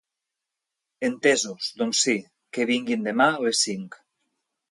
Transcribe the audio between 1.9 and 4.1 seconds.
sí, que vinguin demà a les cinc.